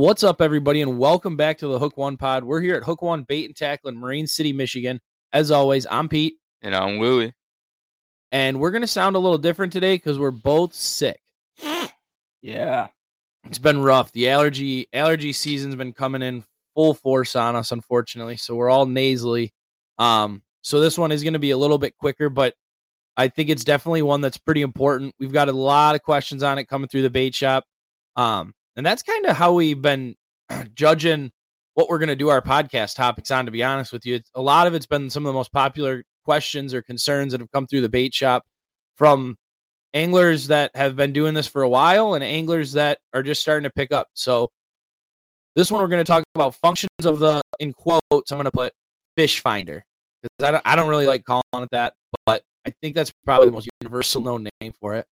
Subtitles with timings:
[0.00, 2.42] What's up, everybody, and welcome back to the Hook One Pod.
[2.42, 4.98] We're here at Hook One Bait and Tackle in Marine City, Michigan.
[5.34, 7.34] As always, I'm Pete, And I'm Willie.
[8.32, 11.20] and we're going to sound a little different today because we're both sick.
[12.40, 12.88] Yeah.
[13.44, 14.10] It's been rough.
[14.12, 16.44] The allergy allergy season's been coming in
[16.74, 18.38] full force on us, unfortunately.
[18.38, 19.52] So we're all nasally.
[19.98, 22.54] Um, so this one is going to be a little bit quicker, but
[23.18, 25.14] I think it's definitely one that's pretty important.
[25.20, 27.64] We've got a lot of questions on it coming through the bait shop.
[28.16, 30.14] Um, and that's kind of how we've been
[30.74, 31.30] judging
[31.74, 34.14] what we're going to do our podcast topics on, to be honest with you.
[34.14, 37.42] It's, a lot of it's been some of the most popular questions or concerns that
[37.42, 38.42] have come through the bait shop
[38.96, 39.36] from
[39.92, 43.64] anglers that have been doing this for a while and anglers that are just starting
[43.64, 44.06] to pick up.
[44.14, 44.48] So
[45.56, 48.32] this one we're going to talk about functions of the in quotes.
[48.32, 48.72] I'm going to put
[49.14, 49.84] fish finder
[50.22, 51.92] because I don't, I don't really like calling it that,
[52.24, 55.04] but I think that's probably the most universal known name for it.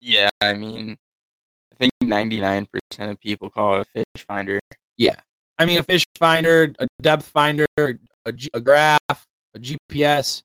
[0.00, 0.30] Yeah.
[0.40, 0.96] I mean,
[1.74, 2.66] I think 99%
[3.10, 4.60] of people call it a fish finder.
[4.96, 5.16] Yeah.
[5.58, 10.42] I mean, a fish finder, a depth finder, a, G- a graph, a GPS.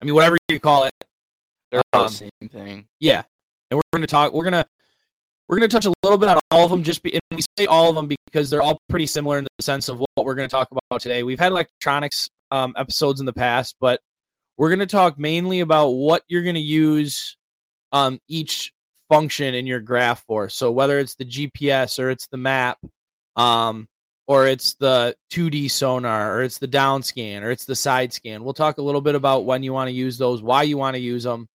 [0.00, 0.92] I mean, whatever you call it.
[1.70, 2.86] They're all Um, the same thing.
[3.00, 3.22] Yeah,
[3.70, 4.32] and we're going to talk.
[4.32, 4.66] We're gonna
[5.48, 6.82] we're gonna touch a little bit on all of them.
[6.82, 9.62] Just be, and we say all of them because they're all pretty similar in the
[9.62, 11.22] sense of what we're going to talk about today.
[11.22, 14.00] We've had electronics um, episodes in the past, but
[14.58, 17.36] we're going to talk mainly about what you're going to use
[17.92, 18.72] um, each
[19.12, 20.48] function in your graph for.
[20.48, 22.78] So whether it's the GPS or it's the map,
[23.36, 23.86] um,
[24.26, 28.42] or it's the 2D sonar, or it's the down scan, or it's the side scan.
[28.42, 30.94] We'll talk a little bit about when you want to use those, why you want
[30.94, 31.46] to use them,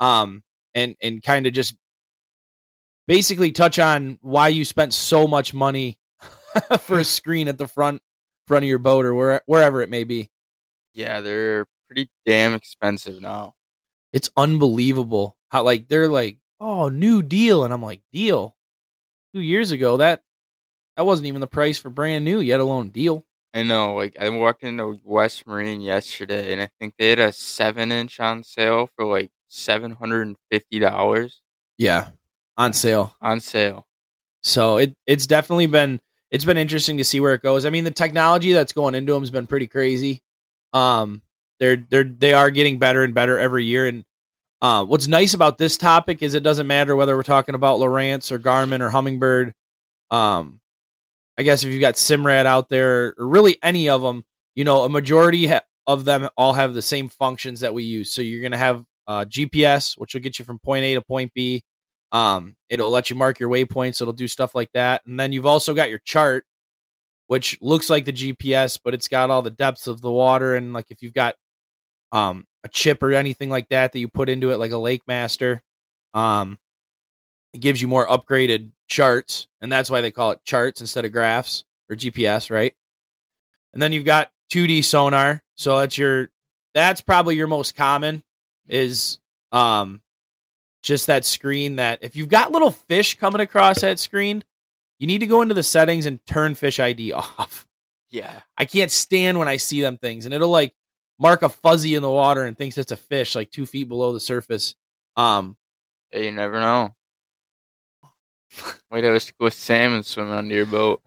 [0.00, 0.42] um,
[0.74, 1.76] and and kind of just
[3.06, 5.96] basically touch on why you spent so much money
[6.80, 8.02] for a screen at the front
[8.48, 10.30] front of your boat or where, wherever it may be.
[10.94, 11.20] Yeah.
[11.20, 13.54] They're pretty damn expensive now.
[14.12, 18.56] It's unbelievable how like they're like, oh, new deal, and I'm like, deal.
[19.34, 20.22] Two years ago, that
[20.96, 23.24] that wasn't even the price for brand new, yet alone deal.
[23.52, 23.94] I know.
[23.94, 28.18] Like, I walked into West Marine yesterday and I think they had a 7 inch
[28.20, 31.32] on sale for like $750
[31.78, 32.08] Yeah,
[32.56, 33.14] on sale.
[33.20, 33.86] on sale.
[34.42, 36.00] So it it's definitely been
[36.30, 37.64] it's been interesting to see where it goes.
[37.64, 40.22] I mean, the technology that's going into them has been pretty crazy.
[40.72, 41.22] Um,
[41.60, 43.86] they're they're they are getting better and better every year.
[43.86, 44.04] And
[44.64, 48.32] uh, what's nice about this topic is it doesn't matter whether we're talking about Lowrance
[48.32, 49.52] or Garmin or Humminbird.
[50.10, 50.58] Um,
[51.36, 54.84] I guess if you've got Simrad out there or really any of them, you know,
[54.84, 58.14] a majority ha- of them all have the same functions that we use.
[58.14, 61.30] So you're gonna have uh, GPS, which will get you from point A to point
[61.34, 61.62] B.
[62.12, 64.00] Um, it'll let you mark your waypoints.
[64.00, 65.02] It'll do stuff like that.
[65.04, 66.46] And then you've also got your chart,
[67.26, 70.56] which looks like the GPS, but it's got all the depths of the water.
[70.56, 71.34] And like if you've got
[72.12, 75.02] um a chip or anything like that that you put into it, like a Lake
[75.06, 75.62] Master,
[76.14, 76.58] um,
[77.52, 81.12] it gives you more upgraded charts, and that's why they call it charts instead of
[81.12, 82.74] graphs or GPS, right?
[83.72, 85.42] And then you've got 2D sonar.
[85.56, 86.30] So that's your
[86.74, 88.22] that's probably your most common
[88.68, 89.18] is
[89.52, 90.00] um
[90.82, 94.42] just that screen that if you've got little fish coming across that screen,
[94.98, 97.66] you need to go into the settings and turn fish ID off.
[98.10, 98.40] Yeah.
[98.56, 100.74] I can't stand when I see them things and it'll like
[101.18, 104.12] mark a fuzzy in the water and thinks it's a fish like two feet below
[104.12, 104.74] the surface.
[105.16, 105.56] Um,
[106.12, 106.94] you never know.
[108.90, 111.02] Might have a of salmon swimming under your boat.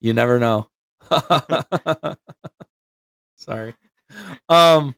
[0.00, 0.68] you never know.
[3.36, 3.74] Sorry.
[4.48, 4.94] Um,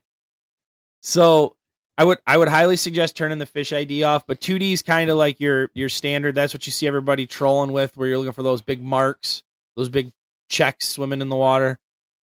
[1.01, 1.57] so
[1.97, 5.11] I would I would highly suggest turning the fish ID off, but 2D is kind
[5.11, 6.35] of like your your standard.
[6.35, 9.43] That's what you see everybody trolling with, where you're looking for those big marks,
[9.77, 10.13] those big
[10.49, 11.79] checks swimming in the water.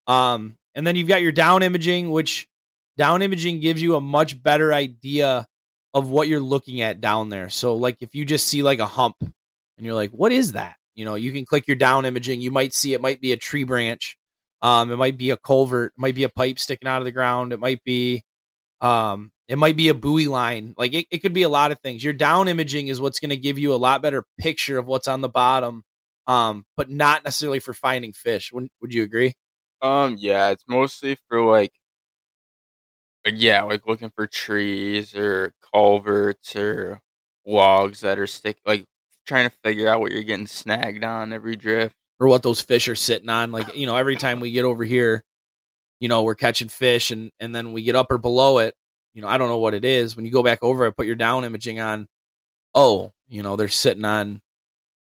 [0.08, 2.48] Um, and then you've got your down imaging, which
[2.98, 5.48] down imaging gives you a much better idea
[5.94, 7.50] of what you're looking at down there.
[7.50, 10.76] So, like if you just see like a hump and you're like, what is that?
[10.94, 12.42] You know, you can click your down imaging.
[12.42, 14.18] You might see it might be a tree branch.
[14.62, 17.12] Um, it might be a culvert, it might be a pipe sticking out of the
[17.12, 18.24] ground, it might be
[18.82, 20.74] um, it might be a buoy line.
[20.78, 22.04] Like it, it could be a lot of things.
[22.04, 25.08] Your down imaging is what's going to give you a lot better picture of what's
[25.08, 25.84] on the bottom,
[26.26, 28.52] um, but not necessarily for finding fish.
[28.52, 29.36] Would would you agree?
[29.82, 31.72] Um, yeah, it's mostly for like,
[33.26, 37.00] yeah, like looking for trees or culverts or
[37.46, 38.86] logs that are stick, like
[39.26, 41.96] trying to figure out what you're getting snagged on every drift.
[42.18, 43.52] Or what those fish are sitting on.
[43.52, 45.22] Like, you know, every time we get over here,
[46.00, 48.76] you know, we're catching fish and and then we get up or below it,
[49.14, 50.16] you know, I don't know what it is.
[50.16, 52.08] When you go back over it, put your down imaging on,
[52.76, 54.42] oh, you know, they're sitting on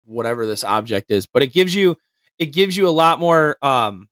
[0.04, 1.26] whatever this object is.
[1.26, 1.96] But it gives you
[2.38, 4.08] it gives you a lot more um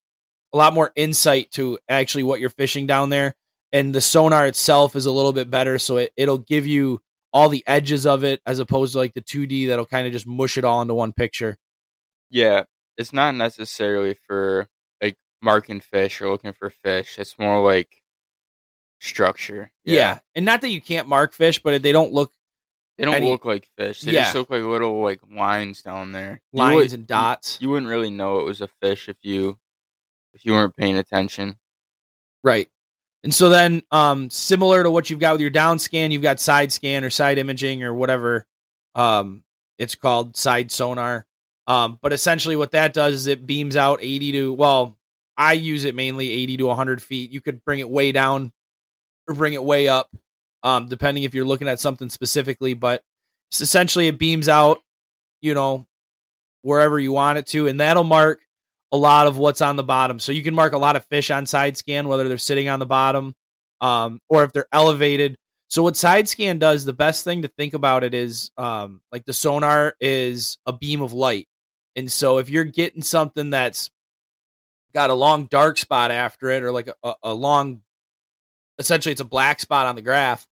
[0.52, 3.34] a lot more insight to actually what you're fishing down there.
[3.72, 5.78] And the sonar itself is a little bit better.
[5.78, 7.00] So it, it'll give you
[7.32, 10.26] all the edges of it as opposed to like the 2D that'll kind of just
[10.26, 11.56] mush it all into one picture.
[12.30, 12.64] Yeah,
[12.96, 14.66] it's not necessarily for
[15.00, 17.16] like marking fish or looking for fish.
[17.18, 17.88] It's more like
[19.00, 19.70] structure.
[19.84, 20.18] Yeah.
[20.34, 22.32] And not that you can't mark fish, but they don't look
[22.98, 24.02] They don't Any- look like fish.
[24.02, 24.24] They Yeah.
[24.24, 26.42] just look like little like lines down there.
[26.52, 27.56] Lines would- and dots.
[27.58, 29.58] You wouldn't really know it was a fish if you
[30.34, 31.56] if you weren't paying attention.
[32.42, 32.68] Right.
[33.22, 36.40] And so then um similar to what you've got with your down scan, you've got
[36.40, 38.46] side scan or side imaging or whatever
[38.94, 39.42] um
[39.78, 41.26] it's called side sonar.
[41.66, 44.96] Um but essentially what that does is it beams out 80 to well,
[45.36, 47.30] I use it mainly 80 to 100 feet.
[47.30, 48.52] You could bring it way down
[49.28, 50.10] or bring it way up
[50.62, 53.02] um depending if you're looking at something specifically, but
[53.52, 54.82] essentially it beams out,
[55.42, 55.86] you know,
[56.62, 58.40] wherever you want it to and that'll mark
[58.92, 60.18] a lot of what's on the bottom.
[60.18, 62.78] So you can mark a lot of fish on side scan, whether they're sitting on
[62.80, 63.34] the bottom
[63.80, 65.36] um, or if they're elevated.
[65.68, 69.24] So what side scan does, the best thing to think about it is um, like
[69.24, 71.46] the sonar is a beam of light.
[71.94, 73.90] And so if you're getting something that's
[74.92, 77.82] got a long dark spot after it or like a, a, long
[78.80, 80.44] essentially it's a black spot on the graph,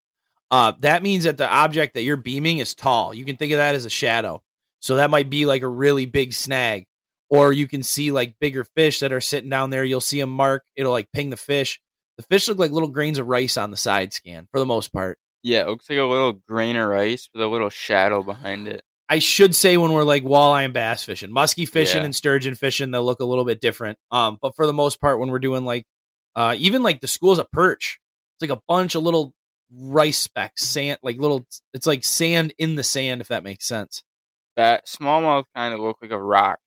[0.51, 3.13] uh, that means that the object that you're beaming is tall.
[3.13, 4.41] You can think of that as a shadow.
[4.79, 6.87] So that might be like a really big snag
[7.29, 9.83] or you can see like bigger fish that are sitting down there.
[9.83, 10.63] You'll see them mark.
[10.75, 11.79] It'll like ping the fish.
[12.17, 14.91] The fish look like little grains of rice on the side scan for the most
[14.91, 15.17] part.
[15.41, 18.83] Yeah, it looks like a little grain of rice with a little shadow behind it.
[19.07, 22.05] I should say when we're like walleye and bass fishing, musky fishing Yeah.
[22.05, 23.97] and sturgeon fishing, they'll look a little bit different.
[24.11, 25.85] Um, but for the most part, when we're doing like,
[26.35, 27.99] uh, even like the schools of perch,
[28.35, 29.33] it's like a bunch of little
[29.73, 31.47] rice specks, sand, like little.
[31.73, 34.03] It's like sand in the sand, if that makes sense.
[34.57, 36.59] That smallmouth kind of look like a rock.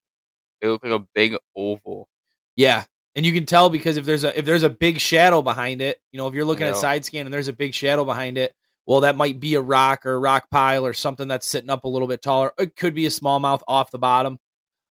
[0.63, 2.07] They look like a big oval.
[2.55, 2.85] Yeah.
[3.15, 5.99] And you can tell because if there's a if there's a big shadow behind it,
[6.11, 8.55] you know, if you're looking at side scan and there's a big shadow behind it,
[8.85, 11.83] well, that might be a rock or a rock pile or something that's sitting up
[11.83, 12.53] a little bit taller.
[12.57, 14.39] It could be a smallmouth off the bottom.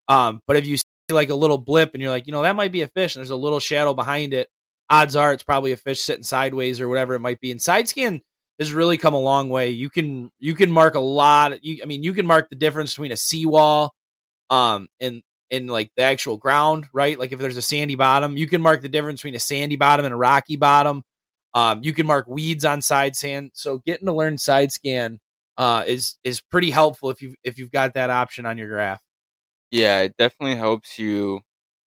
[0.09, 2.55] Um, but if you see like a little blip and you're like, you know, that
[2.55, 4.49] might be a fish and there's a little shadow behind it,
[4.91, 7.51] odds are it's probably a fish sitting sideways or whatever it might be.
[7.51, 8.21] And side scan
[8.59, 9.71] has really come a long way.
[9.71, 11.65] You can you can mark a lot.
[11.65, 13.95] You, I mean, you can mark the difference between a seawall
[14.51, 15.23] um and
[15.53, 17.19] in like the actual ground, right?
[17.19, 20.07] Like if there's a sandy bottom, you can mark the difference between a sandy bottom
[20.07, 21.05] and a rocky bottom.
[21.55, 23.51] Um, you can mark weeds on side scan.
[23.53, 25.21] So getting to learn side scan
[25.59, 29.03] uh, is is pretty helpful if you if you've got that option on your graph.
[29.71, 31.41] Yeah, it definitely helps you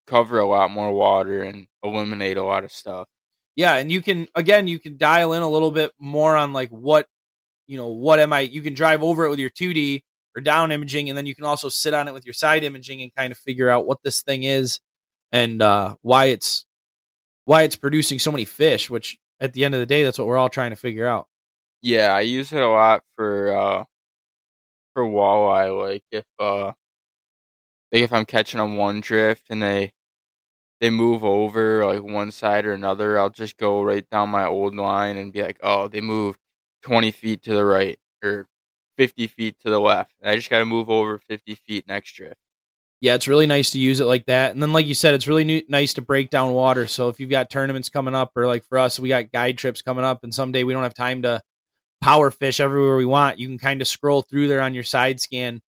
[0.05, 3.07] cover a lot more water and eliminate a lot of stuff.
[3.55, 6.69] Yeah, and you can again you can dial in a little bit more on like
[6.69, 7.07] what
[7.65, 8.41] you know what am I?
[8.41, 10.03] You can drive over it with your 2D
[10.35, 13.01] or down imaging, and then you can also sit on it with your side imaging
[13.01, 14.79] and kind of figure out what this thing is
[15.31, 16.65] and uh, why it's
[17.45, 18.89] why it's producing so many fish.
[18.89, 21.27] Which at the end of the day, that's what we're all trying to figure out.
[21.81, 23.83] Yeah, I use it a lot for uh
[24.93, 25.91] for walleye.
[25.91, 26.73] Like if uh
[27.91, 29.91] like if I'm catching on one drift and they
[30.81, 34.75] they move over like one side or another, I'll just go right down my old
[34.75, 36.39] line and be like, oh, they moved
[36.83, 38.47] twenty feet to the right or
[38.97, 40.13] fifty feet to the left.
[40.21, 42.37] And I just gotta move over fifty feet next drift.
[43.01, 44.51] yeah, it's really nice to use it like that.
[44.51, 46.87] And then, like you said, it's really new, nice to break down water.
[46.87, 49.81] So if you've got tournaments coming up, or like for us, we got guide trips
[49.81, 51.41] coming up, and someday we don't have time to
[52.01, 55.19] power fish everywhere we want, you can kind of scroll through there on your side
[55.19, 55.61] scan,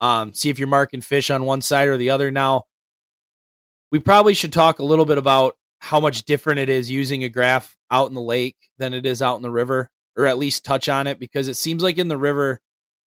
[0.00, 2.30] um, see if you're marking fish on one side or the other.
[2.30, 2.64] Now,
[3.90, 7.28] we probably should talk a little bit about how much different it is using a
[7.28, 10.64] graph out in the lake than it is out in the river, or at least
[10.64, 12.60] touch on it because it seems like in the river,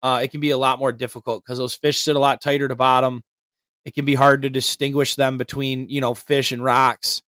[0.04, 2.68] uh, it can be a lot more difficult because those fish sit a lot tighter
[2.68, 3.22] to bottom.
[3.86, 7.22] It can be hard to distinguish them between you know fish and rocks.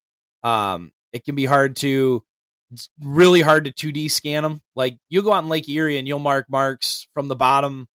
[0.44, 2.22] Um it can be hard to
[2.70, 6.06] it's really hard to 2d scan them like you'll go out in lake erie and
[6.06, 7.88] you'll mark marks from the bottom.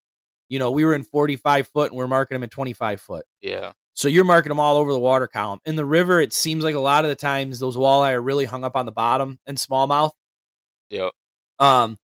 [0.49, 3.25] You know we were in 45 foot and we're marking them at 25 foot.
[3.41, 3.73] Yeah.
[3.93, 5.59] so you're marking them all over the water column.
[5.65, 8.45] In the river it seems like a lot of the times those walleye are really
[8.45, 10.11] hung up on the bottom and smallmouth.
[10.89, 11.11] Yep.
[11.59, 11.97] um,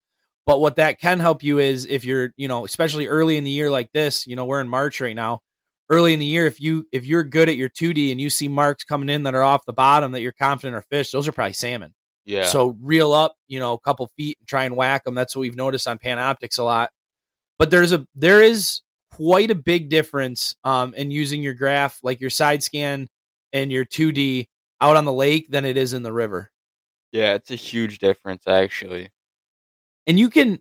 [0.47, 3.51] but what that can help you is if you're, you know, especially early in the
[3.51, 5.41] year like this, you know, we're in March right now.
[5.89, 8.47] Early in the year, if you if you're good at your 2D and you see
[8.47, 11.31] marks coming in that are off the bottom that you're confident are fish, those are
[11.31, 11.93] probably salmon.
[12.25, 12.45] Yeah.
[12.45, 15.15] So reel up, you know, a couple feet and try and whack them.
[15.15, 16.89] That's what we've noticed on Panoptix a lot.
[17.59, 22.19] But there's a there is quite a big difference um in using your graph, like
[22.21, 23.07] your side scan
[23.53, 24.47] and your 2D
[24.81, 26.51] out on the lake than it is in the river.
[27.11, 29.09] yeah, it's a huge difference actually.
[30.07, 30.59] And you can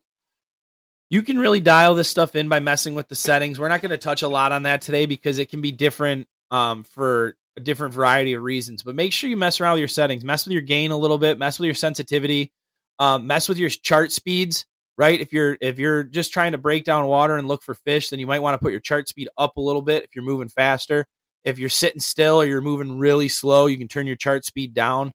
[1.08, 3.58] you can really dial this stuff in by messing with the settings.
[3.60, 6.26] We're not going to touch a lot on that today because it can be different
[6.50, 9.88] um, for a different variety of reasons but make sure you mess around with your
[9.88, 10.24] settings.
[10.24, 11.38] Mess with your gain a little bit.
[11.38, 12.52] Mess with your sensitivity.
[12.98, 14.66] Um, mess with your chart speeds
[14.98, 15.20] right?
[15.20, 18.18] If you're if you're just trying to break down water and look for fish then
[18.18, 20.48] you might want to put your chart speed up a little bit if you're moving
[20.48, 21.06] faster.
[21.44, 24.74] If you're sitting still or you're moving really slow, you can turn your chart speed
[24.74, 25.12] down.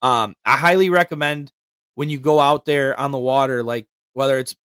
[0.00, 1.50] Um, I highly recommend
[1.94, 4.56] when you go out there on the water, like whether it's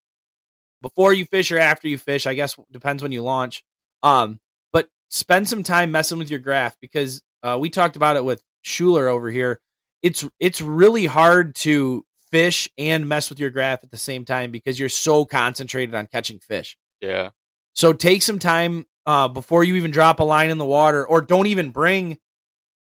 [0.81, 3.63] before you fish or after you fish, I guess depends when you launch.
[4.03, 4.39] Um,
[4.71, 8.41] but spend some time messing with your graph because uh, we talked about it with
[8.61, 9.59] Schuler over here.
[10.03, 14.51] It's it's really hard to fish and mess with your graph at the same time
[14.51, 16.77] because you're so concentrated on catching fish.
[17.01, 17.29] Yeah.
[17.73, 21.21] So take some time uh, before you even drop a line in the water, or
[21.21, 22.17] don't even bring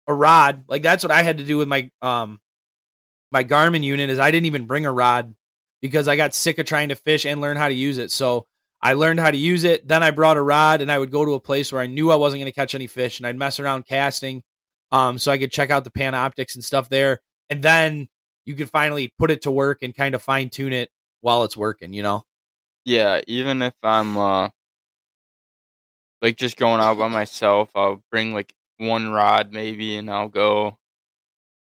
[0.08, 0.64] a rod.
[0.68, 2.40] Like that's what I had to do with my um
[3.32, 5.34] my Garmin unit is I didn't even bring a rod
[5.82, 8.12] because I got sick of trying to fish and learn how to use it.
[8.12, 8.48] So
[8.82, 9.88] I learned how to use it.
[9.88, 12.12] Then I brought a rod and I would go to a place where I knew
[12.12, 14.44] I wasn't going to catch any fish and I'd mess around casting
[14.92, 17.20] um, so I could check out the Panoptix and stuff there.
[17.50, 18.08] And then
[18.46, 20.90] you could finally put it to work and kind of fine tune it
[21.22, 22.24] while it's working, you know?
[22.86, 24.50] Yeah, even if I'm uh
[26.22, 30.78] like just going out by myself, I'll bring like one rod maybe and I'll go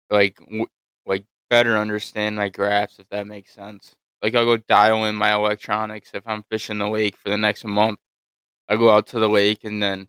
[0.09, 0.67] like w-
[1.05, 3.95] like better understand my graphs if that makes sense.
[4.21, 7.63] Like I'll go dial in my electronics if I'm fishing the lake for the next
[7.65, 7.99] month.
[8.67, 10.07] I go out to the lake and then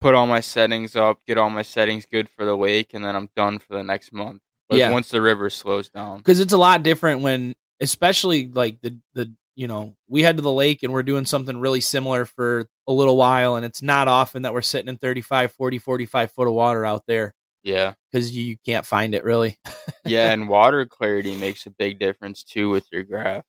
[0.00, 3.14] put all my settings up, get all my settings good for the lake, and then
[3.14, 4.42] I'm done for the next month.
[4.68, 4.90] Like Yeah.
[4.90, 6.18] once the river slows down.
[6.18, 10.42] because it's a lot different when especially like the the you know we head to
[10.42, 14.08] the lake and we're doing something really similar for a little while and it's not
[14.08, 17.34] often that we're sitting in 35 40 45 foot of water out there
[17.66, 17.94] Yeah.
[18.12, 19.58] because you, can't find it really
[20.04, 23.46] Yeah, and water clarity makes a big difference too with your graphs.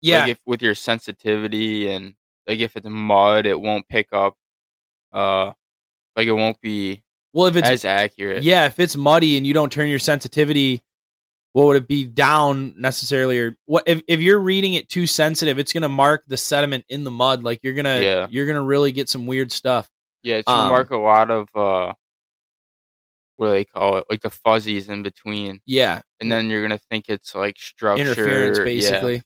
[0.00, 2.14] yeah Like if with your sensitivity and
[2.46, 4.34] like if it's mud, it won't pick up
[5.12, 5.52] uh
[6.16, 8.42] like it won't be well if it's as accurate.
[8.42, 10.82] yeah if it's muddy and you don't turn your sensitivity
[11.52, 15.58] what would it be down necessarily or what if, if you're reading it too sensitive
[15.58, 18.26] it's gonna mark the sediment in the mud like you're gonna Yeah.
[18.30, 19.88] you're gonna really get some weird stuff
[20.22, 21.92] Yeah, it's Um, mark a lot of uh
[23.38, 24.04] what do they call it?
[24.10, 25.60] Like the fuzzies in between.
[25.64, 28.02] yeah And then you're gonna think it's like structure.
[28.02, 28.64] interference yeah.
[28.64, 29.22] basically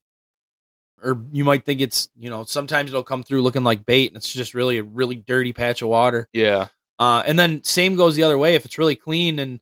[1.03, 4.17] or you might think it's you know sometimes it'll come through looking like bait and
[4.17, 6.69] it's just really a really dirty patch of water Yeah.
[7.01, 9.59] uh and then same goes the other way if it's really clean and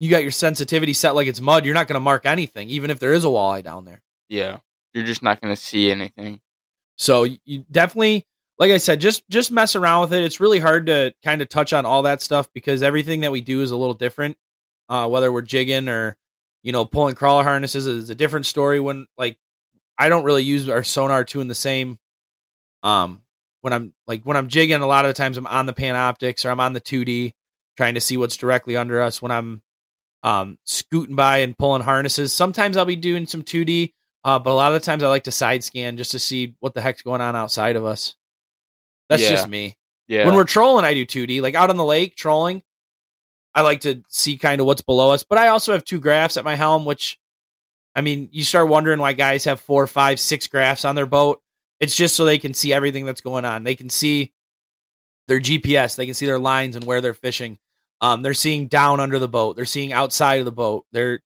[0.00, 2.90] you got your sensitivity set like it's mud you're not going to mark anything even
[2.90, 4.58] if there is a walleye down there Yeah.
[4.92, 6.40] You're just not gonna see anything.
[6.96, 8.26] so you definitely
[8.58, 11.48] like i said just just mess around with it it's really hard to kind of
[11.48, 14.36] touch on all that stuff because everything that we do is a little different
[14.88, 16.16] uh whether we're jigging or
[16.62, 19.36] you know pulling crawler harnesses is a different story when like
[19.98, 21.98] i don't really use our sonar two in the same
[22.82, 23.22] um
[23.62, 26.44] when i'm like when i'm jigging a lot of the times i'm on the Panoptix
[26.44, 27.32] or i'm on the 2d
[27.76, 29.62] trying to see what's directly under us when i'm
[30.22, 33.92] um scooting by and pulling harnesses sometimes i'll be doing some 2d
[34.24, 36.54] uh, but a lot of the times I like to side scan just to see
[36.60, 38.14] what the heck's going on outside of us.
[39.16, 39.36] That's Yeah.
[39.36, 39.76] just me.
[40.08, 40.26] Yeah.
[40.26, 41.40] When we're trolling, I do 2D.
[41.40, 42.62] Like out on the lake trolling,
[43.54, 45.22] I like to see kind of what's below us.
[45.22, 47.18] But I also have two graphs at my helm, which
[47.94, 51.40] I mean, you start wondering why guys have four, five, six graphs on their boat.
[51.80, 53.62] It's just so they can see everything that's going on.
[53.62, 54.32] They can see
[55.28, 57.58] their GPS, they can see their lines and where they're fishing.
[58.00, 60.84] Um, they're seeing down under the boat, they're seeing outside of the boat.
[60.92, 61.20] They're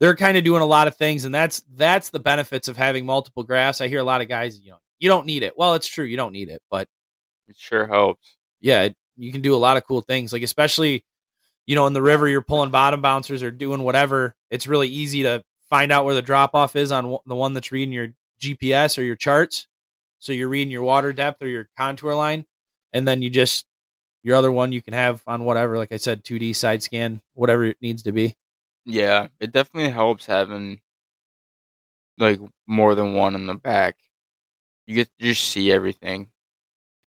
[0.00, 3.06] they're kind of doing a lot of things, and that's that's the benefits of having
[3.06, 3.80] multiple graphs.
[3.80, 5.56] I hear a lot of guys, you know, you don't need it.
[5.56, 6.88] Well, it's true, you don't need it, but
[7.48, 8.36] it sure helps.
[8.60, 10.32] yeah, it- you can do a lot of cool things.
[10.32, 11.04] Like especially,
[11.66, 14.34] you know, in the river, you're pulling bottom bouncers or doing whatever.
[14.50, 17.70] It's really easy to find out where the drop off is on the one that's
[17.70, 18.08] reading your
[18.40, 19.68] GPS or your charts.
[20.18, 22.44] So you're reading your water depth or your contour line,
[22.92, 23.66] and then you just
[24.24, 25.78] your other one you can have on whatever.
[25.78, 28.34] Like I said, 2D side scan, whatever it needs to be.
[28.84, 29.28] Yeah.
[29.38, 30.80] It definitely helps having
[32.18, 33.96] like more than one in the back.
[34.86, 36.30] You get to just see everything.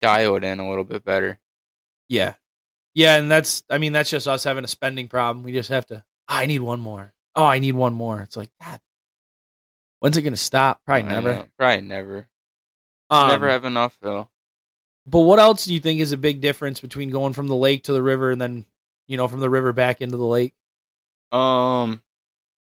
[0.04, 1.40] Dial it in a little bit better.
[2.10, 2.34] Yeah.
[2.94, 5.44] Yeah, and that's I mean, that's just us having a spending problem.
[5.44, 7.14] We just have to "Ah, I need one more.
[7.36, 8.22] Oh, I need one more.
[8.22, 8.80] It's like, God,
[10.00, 10.82] when's it gonna stop?
[10.86, 11.34] Probably I never.
[11.34, 11.46] know.
[11.58, 12.28] Probably never.
[13.10, 14.30] Um, never have enough though.
[15.08, 17.84] but what else do you think is a big difference between going from the lake
[17.86, 18.66] to the river and then,
[19.08, 20.54] you know, from the river back into the lake?
[21.32, 22.04] Um,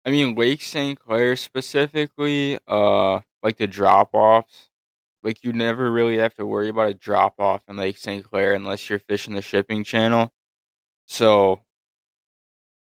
[0.06, 1.00] I mean Lake St.
[1.00, 4.70] Clair specifically, uh, like the drop offs.
[5.24, 8.24] Like you never really have to worry about a drop off in Lake St.
[8.24, 10.32] Clair unless you're fishing the shipping channel.
[11.06, 11.62] So,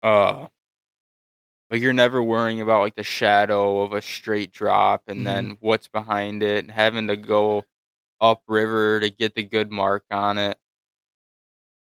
[0.02, 0.48] uh,
[1.70, 5.88] like you're never worrying about like the shadow of a straight drop and then what's
[5.88, 7.64] behind it and having to go
[8.20, 10.58] upriver to get the good mark on it.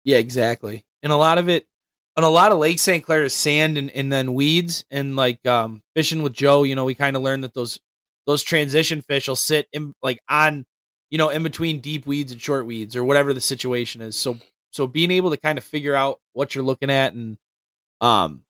[0.03, 0.85] Yeah, exactly.
[1.01, 1.67] And a lot of it
[2.15, 3.03] on a lot of Lake St.
[3.03, 4.85] Clair is sand and, and then weeds.
[4.91, 7.79] And like um fishing with Joe, you know, we kind of learned that those
[8.25, 10.65] those transition fish will sit in like on,
[11.09, 14.15] you know, in between deep weeds and short weeds or whatever the situation is.
[14.15, 14.37] So
[14.71, 17.37] So being able to kind of figure out what you're looking at and
[18.01, 18.43] um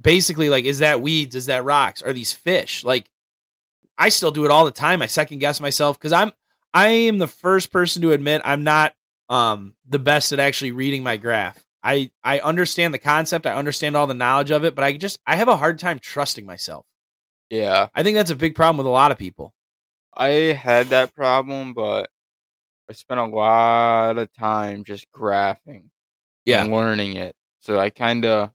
[0.00, 2.84] basically like is that weeds, is that rocks, are these fish?
[2.84, 3.08] Like
[3.96, 5.02] I still do it all the time.
[5.02, 6.32] I second guess myself because I'm
[6.74, 8.94] I am the first person to admit I'm not
[9.28, 11.62] um the best at actually reading my graph.
[11.82, 15.18] I I understand the concept, I understand all the knowledge of it, but I just
[15.26, 16.84] I have a hard time trusting myself.
[17.50, 17.88] Yeah.
[17.94, 19.54] I think that's a big problem with a lot of people.
[20.16, 22.10] I had that problem, but
[22.90, 25.84] I spent a lot of time just graphing
[26.44, 26.62] Yeah.
[26.62, 27.34] and learning it.
[27.60, 28.50] So I kind of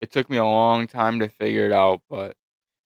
[0.00, 2.34] it took me a long time to figure it out, but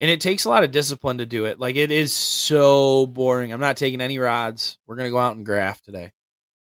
[0.02, 1.58] And it takes a lot of discipline to do it.
[1.58, 3.52] Like it is so boring.
[3.52, 4.78] I'm not taking any rods.
[4.86, 6.12] We're gonna go out and graph today.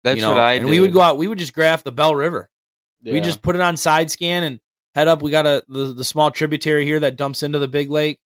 [0.04, 0.32] that's you know?
[0.32, 0.72] what I and did.
[0.72, 2.50] we would go out, we would just graph the Bell River.
[3.04, 4.60] We just put it on side scan and
[4.94, 5.22] head up.
[5.22, 8.20] We got a the, the small tributary here that dumps into the big lake.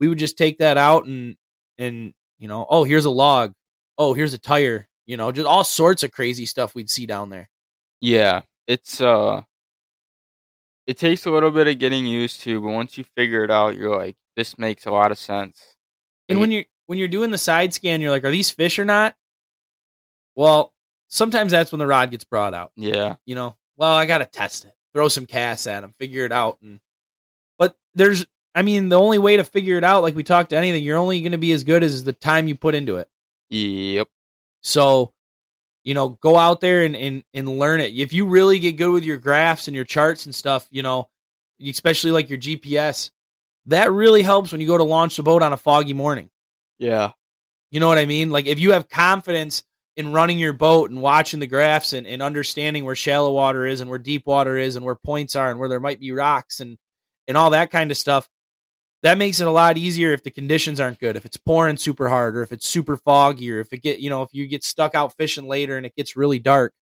[0.00, 1.36] We would just take that out and
[1.78, 3.52] and you know, oh here's a log.
[3.98, 4.88] Oh, here's a tire.
[5.06, 7.48] You know, just all sorts of crazy stuff we'd see down there.
[8.00, 9.42] Yeah, it's uh
[10.86, 13.76] it takes a little bit of getting used to, but once you figure it out,
[13.76, 15.60] you're like, this makes a lot of sense.
[16.28, 18.84] And when you're when you're doing the side scan, you're like, are these fish or
[18.84, 19.14] not?
[20.34, 20.72] Well,
[21.08, 22.72] sometimes that's when the rod gets brought out.
[22.76, 26.32] Yeah, You know, well, I gotta test it, throw some casts at them, figure it
[26.32, 26.58] out.
[26.62, 26.80] And
[27.58, 30.56] but there's, I mean, the only way to figure it out, like we talked to
[30.56, 33.08] anything, you're only going to be as good as the time you put into it.
[33.50, 34.08] yep,
[34.62, 35.12] So,
[35.84, 37.94] you know, go out there and and and learn it.
[37.94, 41.08] If you really get good with your graphs and your charts and stuff, you know,
[41.64, 43.10] especially like your GPS,
[43.66, 46.30] that really helps when you go to launch the boat on a foggy morning.
[46.78, 47.12] yeah,
[47.70, 48.30] You know what I mean?
[48.30, 49.62] Like if you have confidence
[49.96, 53.80] in running your boat and watching the graphs and, and understanding where shallow water is
[53.80, 56.60] and where deep water is and where points are and where there might be rocks
[56.60, 56.78] and
[57.28, 58.28] and all that kind of stuff,
[59.02, 61.16] that makes it a lot easier if the conditions aren't good.
[61.16, 64.10] If it's pouring super hard or if it's super foggy or if it get, you
[64.10, 66.72] know, if you get stuck out fishing later and it gets really dark.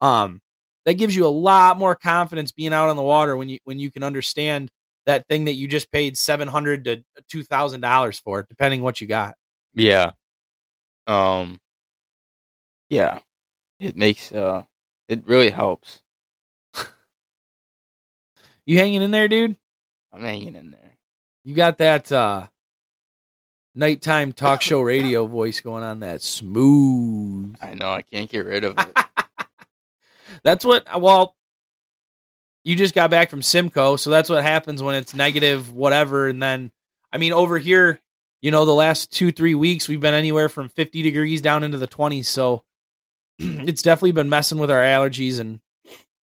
[0.00, 0.40] Um,
[0.84, 3.78] that gives you a lot more confidence being out on the water when you when
[3.78, 4.70] you can understand
[5.04, 9.00] that thing that you just paid seven hundred to two thousand dollars for, depending what
[9.00, 9.34] you got.
[9.74, 10.12] yeah.
[11.08, 11.60] Um,
[12.88, 13.20] yeah,
[13.80, 14.62] it makes uh,
[15.08, 16.00] it really helps.
[18.64, 19.56] You hanging in there, dude?
[20.12, 20.85] I'm hanging in there.
[21.46, 22.48] You got that uh
[23.76, 27.54] nighttime talk show radio voice going on that smooth.
[27.62, 28.98] I know I can't get rid of it.
[30.42, 31.36] That's what well
[32.64, 36.42] you just got back from Simcoe, so that's what happens when it's negative whatever and
[36.42, 36.72] then
[37.12, 38.00] I mean over here,
[38.42, 41.86] you know, the last 2-3 weeks we've been anywhere from 50 degrees down into the
[41.86, 42.64] 20s, so
[43.38, 45.60] it's definitely been messing with our allergies and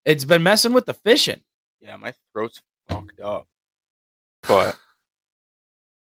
[0.03, 1.39] it's been messing with the fishing.
[1.79, 3.47] yeah, my throat's fucked up,
[4.45, 4.77] but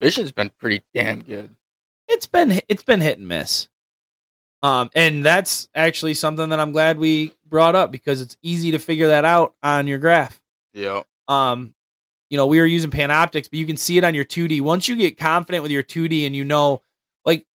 [0.01, 1.55] fishing's been pretty damn good.
[2.09, 3.69] it's been it's been hit and miss.
[4.63, 8.79] Um, and that's actually something that I'm glad we brought up because it's easy to
[8.81, 10.41] figure that out on your graph.
[10.75, 11.75] Yeah, Um,
[12.29, 14.61] you know, we were using Panoptix, but you can see it on your 2D.
[14.61, 16.83] Once you get confident with your 2D and you know,
[17.25, 17.47] like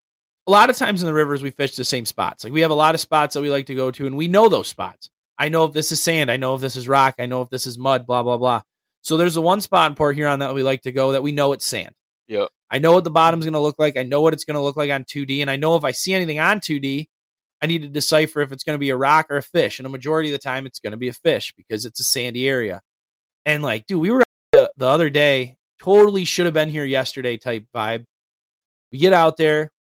[0.46, 2.44] a lot of times in the rivers, we fish the same spots.
[2.44, 4.28] Like we have a lot of spots that we like to go to, and we
[4.28, 5.11] know those spots.
[5.38, 7.50] I know if this is sand, I know if this is rock, I know if
[7.50, 8.62] this is mud, blah, blah, blah.
[9.02, 11.33] So there's the one spot in Port Huron that we like to go that we
[11.33, 11.94] know it's sand.
[12.33, 13.99] Yeah, I know what the bottom's going to look like.
[13.99, 15.42] I know what it's going to look like on 2D.
[15.42, 17.07] And I know if I see anything on 2D,
[17.61, 19.79] I need to decipher if it's going to be a rock or a fish.
[19.79, 22.05] And a majority of the time, it's going to be a fish because it's a
[22.05, 22.81] sandy area.
[23.45, 27.37] And like, dude, we were the, the other day, totally should have been here yesterday
[27.37, 28.07] type vibe.
[28.90, 29.71] We get out there,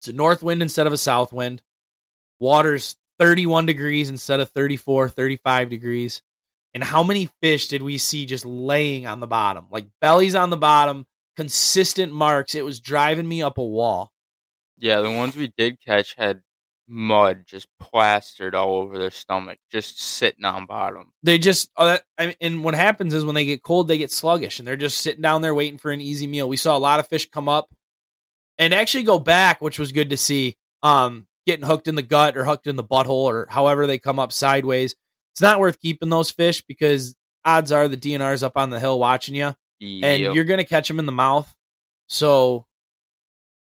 [0.00, 1.60] it's a north wind instead of a south wind.
[2.40, 6.22] Water's 31 degrees instead of 34, 35 degrees.
[6.72, 9.66] And how many fish did we see just laying on the bottom?
[9.70, 12.54] Like bellies on the bottom, consistent marks.
[12.54, 14.12] It was driving me up a wall.
[14.78, 15.00] yeah.
[15.00, 16.40] The ones we did catch had
[16.88, 21.12] mud just plastered all over their stomach, just sitting on bottom.
[21.22, 23.98] They just, uh, that- I mean, and what happens is when they get cold, they
[23.98, 26.48] get sluggish and they're just sitting down there waiting for an easy meal.
[26.48, 27.70] We saw a lot of fish come up
[28.58, 30.56] and actually go back, which was good to see.
[30.82, 34.18] Um, getting hooked in the gut or hooked in the butthole or however they come
[34.18, 34.94] up sideways.
[35.32, 37.14] It's not worth keeping those fish because
[37.44, 39.54] odds are the DNR's up on the hill watching you.
[39.82, 40.34] And Yep.
[40.34, 41.52] you're gonna catch him in the mouth.
[42.06, 42.66] So,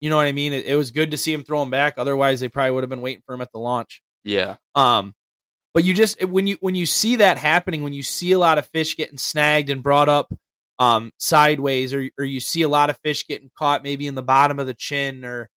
[0.00, 0.52] you know what I mean.
[0.52, 1.94] It, it was good to see him throw him back.
[1.96, 4.02] Otherwise, they probably would have been waiting for him at the launch.
[4.24, 5.14] yeah, Um,
[5.72, 8.58] but you just when you when you see that happening, when you see a lot
[8.58, 10.32] of fish getting snagged and brought up
[10.78, 14.22] um sideways, or or you see a lot of fish getting caught maybe in the
[14.22, 15.48] bottom of the chin, or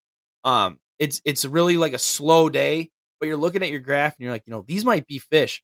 [0.43, 2.91] um, it's it's really like a slow day.
[3.19, 5.63] But you're looking at your graph and you're like, you know, these might be fish.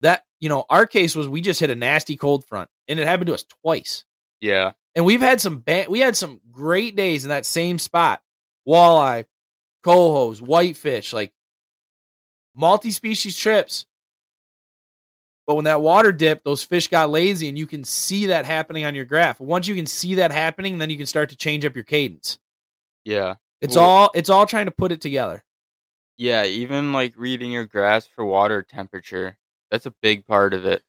[0.00, 3.06] That you know, our case was we just hit a nasty cold front, and it
[3.06, 4.04] happened to us twice.
[4.40, 8.22] Yeah, And we've had some bad, we had some great days in that same spot.
[8.66, 9.24] Walleye,
[9.84, 11.32] cohos, whitefish, like
[12.54, 13.86] multi-species trips.
[15.46, 18.84] But when that water dipped, those fish got lazy, and you can see that happening
[18.84, 19.38] on your graph.
[19.38, 22.38] Once you can see that happening, then you can start to change up your cadence.
[23.04, 23.36] Yeah.
[23.60, 25.44] It's Well- all it's all trying to put it together.
[26.18, 29.38] Yeah, even like reading your graphs for water temperature.
[29.70, 30.82] That's a big part of it.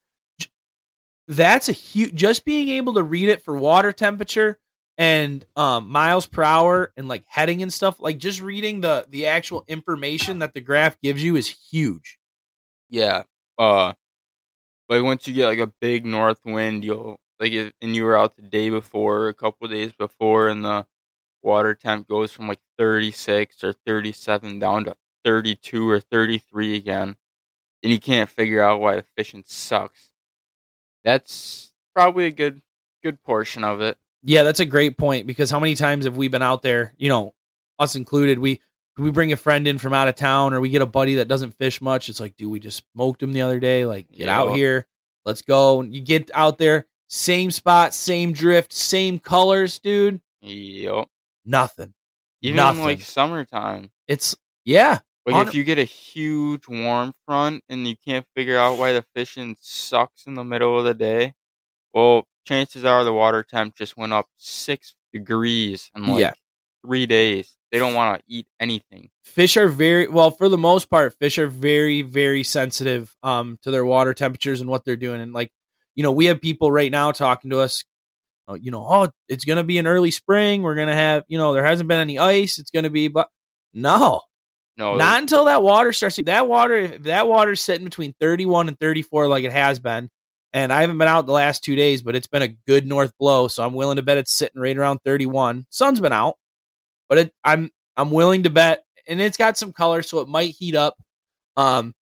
[1.27, 4.59] That's a huge just being able to read it for water temperature
[4.97, 9.27] and um miles per hour and like heading and stuff, like just reading the the
[9.27, 12.17] actual information that the graph gives you is huge.
[12.89, 13.23] Yeah.
[13.57, 13.93] Uh
[14.89, 18.17] like once you get like a big north wind, you'll like if, and you were
[18.17, 20.85] out the day before, a couple days before, and the
[21.43, 27.15] water temp goes from like 36 or 37 down to 32 or 33 again,
[27.83, 30.06] and you can't figure out why the fishing sucks.
[31.03, 32.61] That's probably a good
[33.03, 33.97] good portion of it.
[34.23, 37.09] Yeah, that's a great point because how many times have we been out there, you
[37.09, 37.33] know,
[37.79, 38.59] us included, we
[38.97, 41.27] we bring a friend in from out of town or we get a buddy that
[41.27, 42.09] doesn't fish much.
[42.09, 43.85] It's like, dude, we just smoked him the other day.
[43.85, 44.87] Like, get out here.
[45.25, 45.81] Let's go.
[45.81, 50.19] And you get out there, same spot, same drift, same colors, dude.
[50.41, 51.07] Yep.
[51.45, 51.93] Nothing.
[52.41, 52.83] Even Nothing.
[52.83, 53.89] like summertime.
[54.07, 54.99] It's yeah.
[55.27, 59.03] Like if you get a huge warm front and you can't figure out why the
[59.13, 61.33] fishing sucks in the middle of the day,
[61.93, 66.33] well, chances are the water temp just went up six degrees in like Yeah.
[66.85, 67.53] three days.
[67.71, 69.09] They don't want to eat anything.
[69.25, 73.71] Fish are very well for the most part, fish are very, very sensitive um to
[73.71, 75.19] their water temperatures and what they're doing.
[75.19, 75.51] And like,
[75.95, 77.83] you know, we have people right now talking to us
[78.49, 80.61] uh, you know, oh, it's going to be an early spring.
[80.61, 82.59] We're going to have, you know, there hasn't been any ice.
[82.59, 83.27] It's going to be, but
[83.73, 84.21] no,
[84.77, 86.17] No, not until that water starts.
[86.17, 90.09] That water, if that water's sitting between 31 and 34, like it has been.
[90.53, 93.11] And I haven't been out the last two days, but it's been a good north
[93.19, 93.47] blow.
[93.47, 95.65] So I'm willing to bet it's sitting right around 31.
[95.69, 96.35] Sun's been out,
[97.09, 100.55] but it, I'm, I'm willing to bet, and it's got some color, so it might
[100.55, 100.95] heat up.
[101.57, 101.93] Um,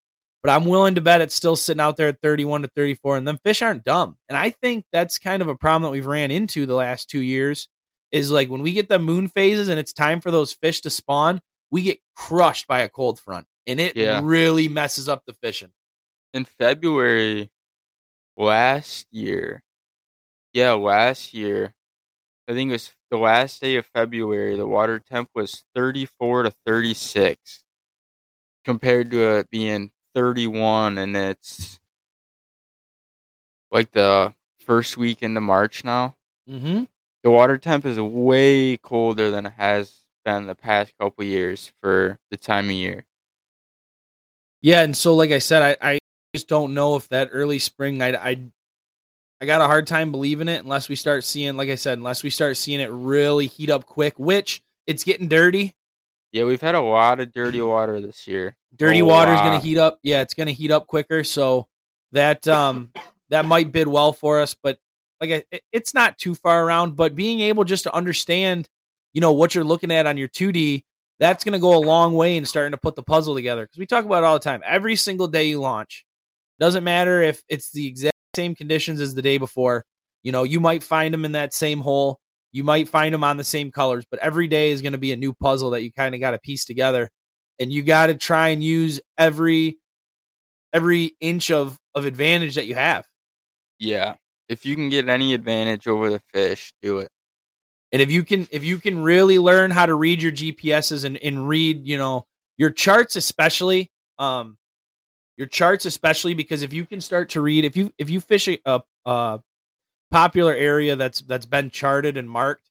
[0.44, 3.18] but I'm willing to bet it's still sitting out there at 31 to 34.
[3.18, 4.16] And then fish aren't dumb.
[4.30, 7.22] And I think that's kind of a problem that we've ran into the last two
[7.22, 7.68] years
[8.12, 10.92] is like when we get the moon phases and it's time for those fish to
[10.92, 13.48] spawn, we get crushed by a cold front.
[13.68, 14.22] And it Yeah.
[14.24, 15.72] really messes up the fishing.
[16.34, 17.50] in February
[18.36, 19.64] last year.
[20.54, 21.74] Yeah, last year.
[22.48, 24.58] I think it was the last day of February.
[24.58, 27.64] The water temp was 34 to 36
[28.66, 31.80] compared to it being 31 and it's
[33.72, 34.34] like the
[34.66, 36.16] first week into March now.
[36.50, 36.84] Mm-hmm.
[37.24, 39.94] The water temp is way colder than it has
[40.26, 43.06] been the past couple years for the time of year.
[44.62, 46.00] Yeah, and so like I said, I, I
[46.34, 48.42] just don't know if that early spring I I
[49.42, 52.24] I got a hard time believing it unless we start seeing, like I said, unless
[52.24, 55.76] we start seeing it really heat up quick, which it's getting dirty.
[56.32, 58.56] Yeah, we've had a lot of dirty water this year.
[58.76, 60.00] Dirty water is going to heat up.
[60.04, 61.68] Yeah, it's going to heat up quicker, so
[62.12, 62.92] that um
[63.30, 64.56] that might bid well for us.
[64.62, 64.78] But
[65.22, 66.96] like I, it's not too far around.
[66.96, 68.68] But being able just to understand,
[69.16, 70.84] you know, what you're looking at on your 2D,
[71.20, 73.64] that's going to go a long way in starting to put the puzzle together.
[73.64, 74.62] Because we talk about it all the time.
[74.66, 76.06] Every single day you launch,
[76.60, 79.86] doesn't matter if it's the exact same conditions as the day before.
[80.22, 82.20] You know, you might find them in that same hole.
[82.52, 85.14] You might find them on the same colors, but every day is going to be
[85.14, 87.10] a new puzzle that you kind of got to piece together
[87.60, 89.78] and you got to try and use every
[90.74, 93.06] every inch of of advantage that you have.
[93.80, 94.16] Yeah.
[94.50, 97.10] If you can get any advantage over the fish, do it.
[97.92, 101.18] And if you can if you can really learn how to read your GPSs and
[101.18, 102.26] and read, you know,
[102.58, 104.58] your charts especially um
[105.38, 108.48] your charts especially because if you can start to read if you if you fish
[108.48, 109.42] a, a, a
[110.12, 112.70] popular area that's that's been charted and marked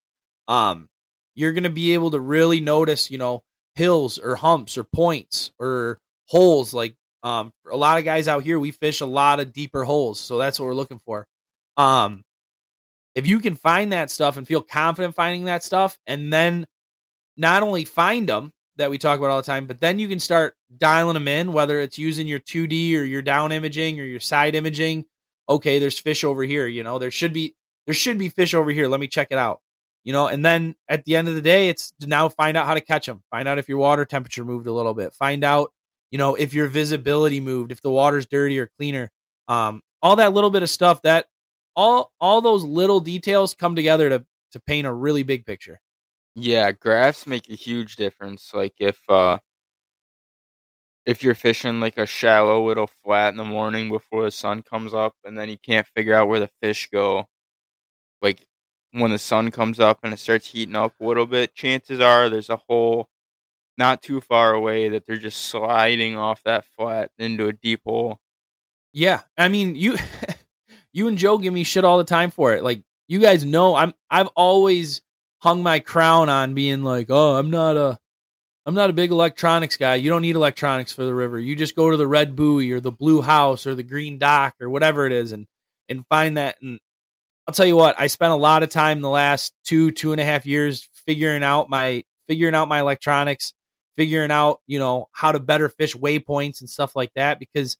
[0.49, 0.89] um
[1.35, 3.43] you're to be able to really notice, you know,
[3.75, 8.59] hills or humps or points or holes like um a lot of guys out here
[8.59, 11.27] we fish a lot of deeper holes, so that's what we're looking for.
[11.77, 12.24] Um
[13.15, 16.67] if you can find that stuff and feel confident finding that stuff and then
[17.37, 20.21] not only find them that we talk about all the time but then you can
[20.21, 24.21] start dialing them in whether it's using your 2d or your down imaging or your
[24.21, 25.05] side imaging
[25.49, 27.55] okay there's fish over here you know there should be
[27.87, 29.61] there should be fish over here let me check it out
[30.03, 32.67] you know and then at the end of the day it's to now find out
[32.67, 35.45] how to catch them find out if your water temperature moved a little bit find
[35.45, 35.73] out
[36.11, 39.11] you know if your visibility moved if the water's dirty or cleaner
[39.49, 41.27] um all that little bit of stuff that
[41.77, 45.81] all all those little details come together to to paint a really big picture.
[46.37, 48.53] Yeah, graphs make a huge difference.
[48.55, 49.39] Like if uh
[51.07, 54.95] if you're fishing like a shallow little flat in the morning before the sun comes
[54.95, 57.27] up and then you can't figure out where the fish go,
[58.23, 58.47] like
[58.93, 62.29] when the sun comes up and it starts heating up a little bit, chances are
[62.31, 63.09] there's a hole
[63.79, 68.19] not too far away that they're just sliding off that flat into a deep hole.
[68.93, 69.99] Yeah, I mean you,
[70.95, 72.63] you and Joe give me shit all the time for it.
[72.63, 75.03] Like you guys know, I'm I've always
[75.41, 77.99] hung my crown on being like, oh, I'm not a,
[78.65, 79.97] I'm not a big electronics guy.
[79.97, 81.39] You don't need electronics for the river.
[81.39, 84.55] You just go to the red buoy or the blue house or the green dock
[84.61, 85.47] or whatever it is and
[85.91, 86.57] and find that.
[86.63, 86.79] And
[87.47, 90.21] I'll tell you what, I spent a lot of time the last two two and
[90.21, 93.53] a half years figuring out my figuring out my electronics,
[93.97, 97.77] figuring out you know how to better fish waypoints and stuff like that because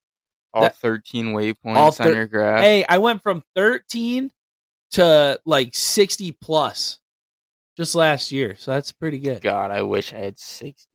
[0.55, 2.61] all That- 13 waypoints all on your graph.
[2.63, 4.31] Hey, I went from 13
[4.93, 6.99] to like 60 plus
[7.77, 8.55] just last year.
[8.59, 9.43] So that's pretty good.
[9.43, 10.89] God, I wish I had 60.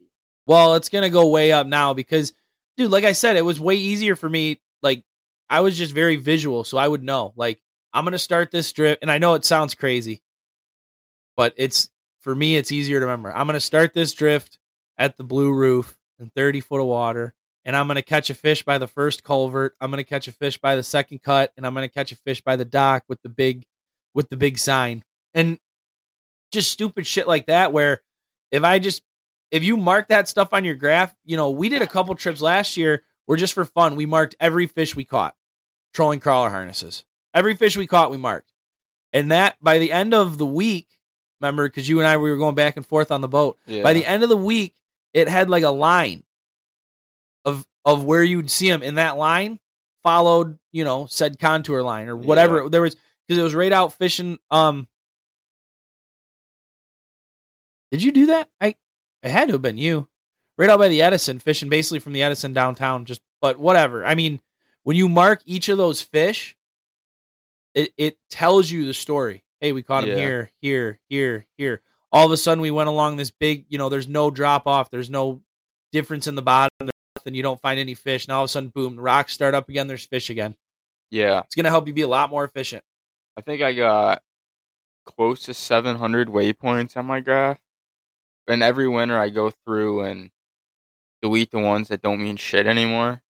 [0.47, 2.33] Well, it's going to go way up now because,
[2.77, 4.61] dude, like I said, it was way easier for me.
[4.81, 5.03] Like,
[5.49, 6.63] I was just very visual.
[6.63, 7.59] So I would know, like,
[7.93, 8.99] I'm going to start this strip.
[9.01, 10.21] And I know it sounds crazy,
[11.35, 11.89] but it's
[12.21, 13.35] for me, it's easier to remember.
[13.35, 14.57] I'm going to start this drift
[14.97, 17.33] at the blue roof and 30 foot of water.
[17.69, 19.75] And I'm going to catch a fish by the first culvert.
[19.79, 21.53] I'm going to catch a fish by the second cut.
[21.55, 23.63] And I'm going to catch a fish by the dock with the big,
[24.15, 25.03] with the big sign.
[25.35, 25.59] And
[26.51, 28.01] just stupid shit like that, where
[28.49, 29.03] if I just,
[29.51, 32.41] if you mark that stuff on your graph, you know, we did a couple trips
[32.41, 35.35] last year where just for fun, we marked every fish we caught,
[35.93, 37.05] trolling crawler harnesses.
[37.35, 38.51] Every fish we caught, we marked.
[39.13, 40.87] And that by the end of the week,
[41.39, 43.59] remember, because you and I we were going back and forth on the boat.
[43.67, 43.83] Yeah.
[43.83, 44.73] By the end of the week,
[45.13, 46.23] it had like a line
[47.85, 49.59] of where you'd see them, in that line
[50.03, 52.69] followed, you know, said contour line or whatever.
[52.69, 52.95] There was
[53.27, 54.39] because it was right out fishing.
[54.49, 54.87] Um,
[57.91, 58.49] did you do that?
[58.61, 58.75] I
[59.23, 60.07] it had to have been you,
[60.57, 63.05] right out by the Edison, fishing basically from the Edison downtown.
[63.05, 64.05] Just but whatever.
[64.05, 64.39] I mean,
[64.83, 66.55] when you mark each of those fish,
[67.73, 69.43] it it tells you the story.
[69.59, 70.15] Hey, we caught him Yeah.
[70.17, 71.81] here, here, here, here.
[72.11, 73.65] All of a sudden, we went along this big.
[73.69, 74.89] You know, there's no drop off.
[74.89, 75.41] There's no
[75.91, 76.89] difference in the bottom.
[77.19, 77.35] Nothing.
[77.35, 78.27] You don't find any fish.
[78.27, 79.87] Now all of a sudden, boom, the rocks start up again.
[79.87, 80.55] There's fish again.
[81.11, 81.39] yeah.
[81.45, 82.83] It's gonna help you be a lot more efficient.
[83.37, 84.21] I think I got
[85.05, 87.57] close to 700 waypoints on my graph.
[88.47, 90.31] And every winter I go through and
[91.21, 93.21] delete the ones that don't mean shit anymore.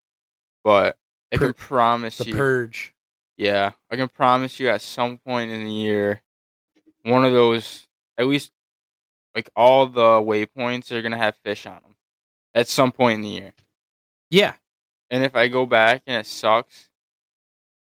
[0.65, 0.97] But
[1.33, 2.95] I Pur- can promise The you, purge.
[3.37, 6.23] yeah, I can promise you at some point in the year,
[7.05, 7.87] one of those,
[8.19, 8.53] at least
[9.35, 11.95] like all the waypoints are gonna have fish on them
[12.55, 13.53] at some point in the year.
[14.31, 14.55] Yeah,
[15.11, 16.89] And if I go back and it sucks,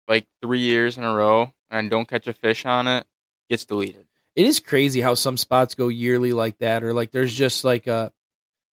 [0.09, 3.07] like three years in a row, and don't catch a fish on it,
[3.49, 4.07] gets deleted.
[4.35, 7.87] it is crazy how some spots go yearly like that, or like there's just like
[7.87, 8.13] a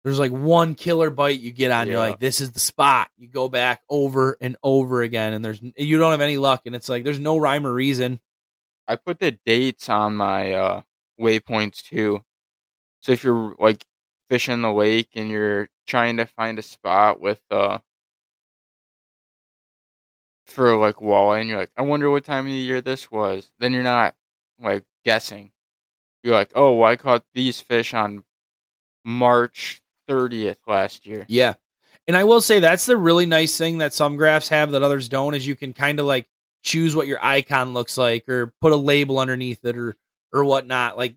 [0.04, 1.88] there's like one killer bite you get on.
[1.88, 3.08] You're like, this is the spot.
[3.16, 6.76] You go back over and over again, and there's you don't have any luck, and
[6.76, 8.20] it's like there's no rhyme or reason.
[8.86, 10.82] I put the dates on my uh,
[11.20, 12.22] waypoints too.
[13.00, 13.84] So if you're like
[14.30, 17.78] fishing the lake and you're trying to find a spot with uh
[20.46, 23.50] for like walleye and you're like, I wonder what time of the year this was,
[23.58, 24.14] then you're not
[24.60, 25.50] like guessing.
[26.22, 28.24] You're like, oh, well, I caught these fish on
[29.04, 31.24] March 30th last year.
[31.28, 31.54] Yeah.
[32.08, 35.08] And I will say that's the really nice thing that some graphs have that others
[35.08, 36.26] don't is you can kind of like
[36.62, 39.96] choose what your icon looks like or put a label underneath it or
[40.32, 40.96] or whatnot.
[40.96, 41.16] Like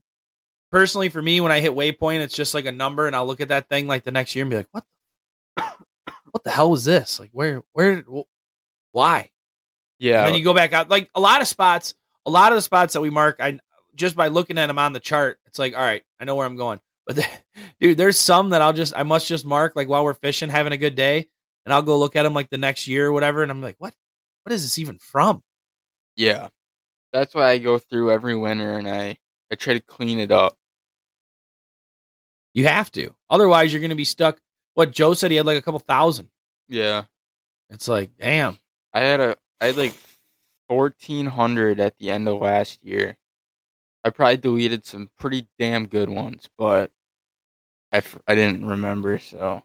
[0.72, 3.42] personally for me, when I hit waypoint, it's just like a number and I'll look
[3.42, 4.84] at that thing like the next year and be like, what
[6.32, 7.20] what the hell was this?
[7.20, 8.04] Like where where
[8.92, 9.30] why?
[9.98, 10.20] Yeah.
[10.20, 10.90] And then you go back out.
[10.90, 11.94] Like a lot of spots,
[12.26, 13.60] a lot of the spots that we mark, I
[13.96, 16.46] just by looking at them on the chart, it's like, all right, I know where
[16.48, 16.80] I'm going.
[17.06, 17.26] But the,
[17.80, 20.74] dude, there's some that I'll just I must just mark like while we're fishing, having
[20.74, 21.28] a good day,
[21.66, 23.76] and I'll go look at them like the next year or whatever, and I'm like,
[23.80, 23.94] what?
[24.44, 25.44] What is this even from?
[26.16, 26.50] yeah.
[27.12, 29.18] That's why I go through every winter and I,
[29.52, 30.58] I try to clean it up.
[32.60, 34.38] You have to, otherwise you're gonna be stuck.
[34.74, 36.30] What Joe said, he had like a couple thousand.
[36.68, 37.04] Yeah.
[37.70, 38.60] It's like, damn.
[38.94, 39.94] I had a I had like
[40.68, 43.18] fourteen hundred at the end of last year.
[44.04, 46.92] I probably deleted some pretty damn good ones, but
[47.92, 49.20] I, f- I didn't remember.
[49.20, 49.64] So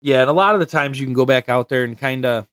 [0.00, 2.24] Yeah, and a lot of the times you can go back out there and kind
[2.26, 2.46] of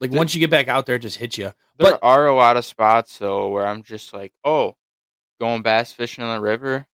[0.00, 1.52] like There- once you get back out there, it just hits you.
[1.78, 4.76] there But- are a lot of spots though where I'm just like, oh,
[5.40, 6.86] going bass fishing on the river.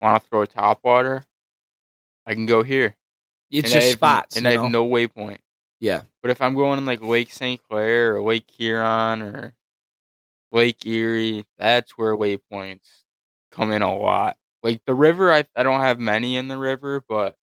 [0.00, 1.24] Want to throw a top water?
[2.26, 2.96] I can go here.
[3.50, 4.36] It's And I just have- spots.
[4.36, 4.62] and I know?
[4.64, 5.38] have no waypoint.
[5.80, 6.02] yeah.
[6.22, 7.60] But if I'm going in like Lake St.
[7.68, 9.54] Clair or Lake Huron or
[10.52, 12.86] Lake Erie, that's where waypoints
[13.50, 14.36] come in a lot.
[14.62, 17.36] Like the river, I I don't have many in the river, but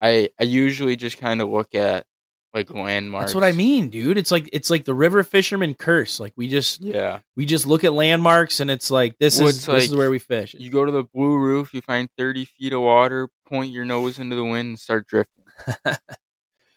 [0.00, 2.06] I I usually just kind of look at
[2.54, 3.26] like landmarks.
[3.26, 4.16] That's what I mean, dude.
[4.18, 6.18] It's like it's like the river fisherman curse.
[6.18, 9.66] Like we just Yeah, we just look at landmarks and it's like this Well, is
[9.66, 10.54] this is where we fish.
[10.58, 14.18] you go to the blue roof, you find thirty feet of water, point your nose
[14.18, 15.44] into the wind, and start drifting.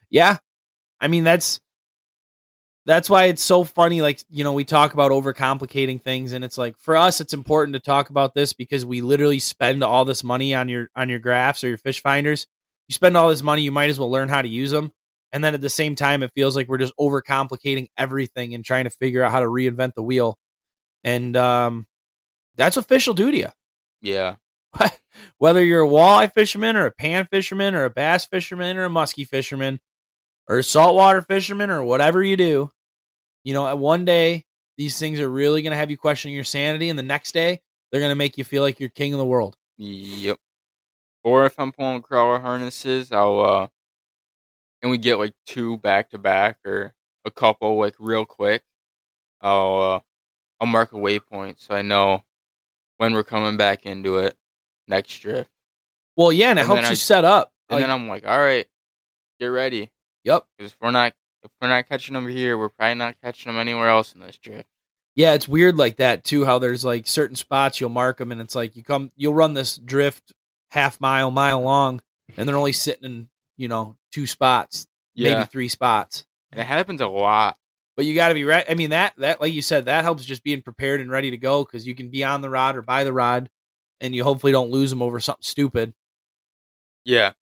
[0.10, 0.38] Yeah.
[1.00, 1.60] I mean that's
[2.86, 4.02] that's why it's so funny.
[4.02, 7.74] Like, you know, we talk about overcomplicating things, and it's like for us, it's important
[7.76, 11.20] to talk about this because we literally spend all this money on your on your
[11.20, 12.48] graphs or your fish finders.
[12.88, 14.92] You spend all this money, you might as well learn how to use them.
[15.34, 18.84] And then at the same time, it feels like we're just overcomplicating everything and trying
[18.84, 20.38] to figure out how to reinvent the wheel.
[21.04, 21.88] And um,
[22.58, 23.48] that's official fish will do to you.
[24.02, 24.36] Yeah.
[25.38, 28.90] Whether you're a walleye fisherman or a pan fisherman or a bass fisherman or a
[28.90, 29.80] muskie fisherman
[30.48, 32.72] or a saltwater fisherman or whatever you do,
[33.44, 34.46] you know, at one day
[34.78, 37.62] these things are really going to have you questioning your sanity, and the next day
[37.92, 39.56] they're going to make you feel like you're king of the world.
[39.78, 40.38] Yep.
[41.24, 43.68] Or if I'm pulling crawler harnesses, I'll uh,
[44.82, 46.94] and we get like two back to back or
[47.26, 48.64] a couple like real quick.
[49.42, 50.00] I'll uh,
[50.60, 52.24] I'll mark a waypoint so I know
[52.98, 54.36] when we're coming back into it
[54.88, 55.50] next drift.
[56.18, 57.52] Well, yeah, and it And helps you I- set up.
[57.70, 58.68] And Like, then I'm like, all right,
[59.40, 59.90] get ready.
[60.24, 60.46] yep.
[60.58, 61.14] Because if we're not
[61.44, 64.38] if we're not catching them here, we're probably not catching them anywhere else in this
[64.38, 64.68] drift.
[65.16, 66.46] Yeah, it's weird like that too.
[66.46, 69.54] How there's like certain spots you'll mark them, and it's like you come, you'll run
[69.56, 70.34] this drift
[70.70, 72.02] half mile, mile long,
[72.38, 76.26] and they're only sitting in you know two spots, Yeah, maybe three spots.
[76.52, 77.58] and it happens a lot.
[77.98, 78.66] But you got to be right.
[78.70, 81.38] I mean that that like you said, that helps just being prepared and ready to
[81.38, 83.50] go because you can be on the rod or by the rod,
[84.00, 85.94] and you hopefully don't lose them over something stupid.
[87.06, 87.34] Yeah,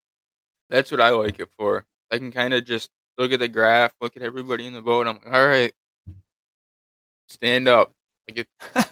[0.69, 1.86] that's what I like it for.
[2.12, 5.06] I can kind of just look at the graph, look at everybody in the boat.
[5.08, 5.74] I'm like, all right,
[7.28, 7.93] stand up.
[8.28, 8.84] Like it, we're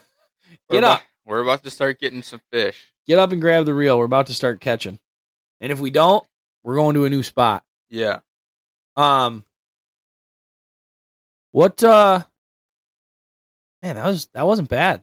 [0.70, 1.04] Get about- up.
[1.26, 2.88] We're about to start getting some fish.
[3.06, 3.98] Get up and grab the reel.
[4.00, 4.98] We're about to start catching,
[5.60, 6.26] and if we don't,
[6.68, 7.64] we're going to a new spot.
[7.90, 8.20] Yeah.
[8.98, 9.46] Um,
[11.52, 11.82] what?
[11.82, 12.24] uh
[13.82, 15.00] Man, that was that wasn't bad.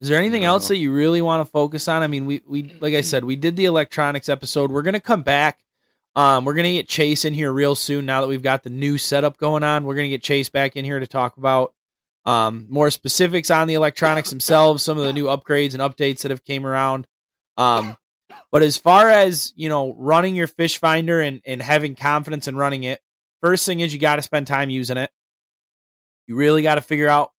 [0.00, 2.02] Is there anything else that you really want to focus on?
[2.02, 4.72] I mean, we we like I said, we did the electronics episode.
[4.72, 5.60] We're gonna come back.
[6.16, 8.06] Um, we're gonna get Chase in here real soon.
[8.06, 10.84] Now that we've got the new setup going on, we're gonna get Chase back in
[10.84, 11.74] here to talk about
[12.24, 16.32] um more specifics on the electronics themselves, some of the new upgrades and updates that
[16.32, 17.06] have came around.
[17.56, 17.96] Um,
[18.54, 22.54] but as far as you know, running your fish finder and and having confidence in
[22.54, 23.00] running it,
[23.42, 25.10] first thing is you got to spend time using it.
[26.28, 27.32] You really got to figure out,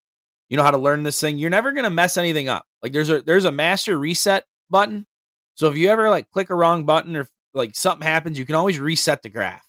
[0.49, 1.37] you know, how to learn this thing.
[1.37, 2.65] You're never gonna mess anything up.
[2.83, 5.07] Like there's a there's a master reset button.
[5.53, 8.55] So if you ever like click a wrong button or like something happens, you can
[8.55, 9.65] always reset the graph.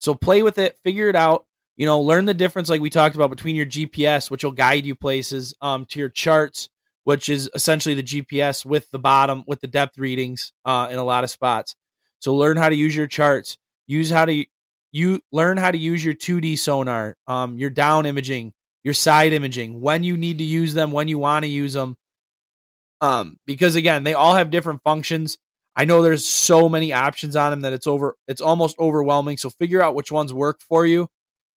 [0.00, 1.46] So play with it, figure it out.
[1.78, 4.84] You know, learn the difference, like we talked about, between your GPS, which will guide
[4.84, 6.68] you places, um, to your charts,
[7.06, 11.04] which is essentially the GPS with the bottom with the depth readings uh, in a
[11.04, 11.76] lot of spots.
[12.18, 13.58] So learn how to use your charts.
[13.86, 14.44] Use how to
[14.90, 19.80] you learn how to use your 2D sonar, um, your down imaging, your side imaging,
[19.80, 21.96] when you need to use them, when you want to use them.
[23.00, 25.38] Um, because again, they all have different functions.
[25.76, 29.36] I know there's so many options on them that it's over it's almost overwhelming.
[29.36, 31.06] So figure out which ones work for you.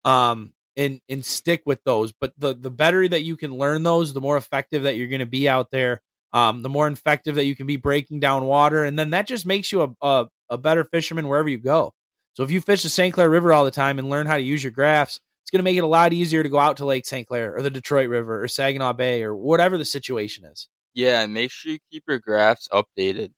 [0.04, 2.12] Um, and and stick with those.
[2.12, 5.20] But the the better that you can learn those, the more effective that you're going
[5.20, 6.00] to be out there.
[6.30, 9.46] Um, the more effective that you can be breaking down water, and then that just
[9.46, 11.92] makes you a, a a better fisherman wherever you go.
[12.34, 13.12] So if you fish the St.
[13.12, 15.64] Clair River all the time and learn how to use your graphs, it's going to
[15.64, 17.26] make it a lot easier to go out to Lake St.
[17.26, 20.68] Clair or the Detroit River or Saginaw Bay or whatever the situation is.
[20.94, 23.32] Yeah, and make sure you keep your graphs updated.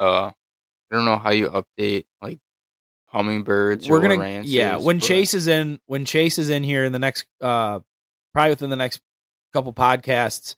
[0.00, 0.32] Uh, I
[0.90, 2.38] don't know how you update like
[3.14, 3.88] Humminbirds.
[3.88, 4.76] We're or gonna yeah.
[4.76, 7.80] When but- Chase is in, when Chase is in here in the next, uh,
[8.32, 9.00] probably within the next
[9.52, 10.56] couple podcasts,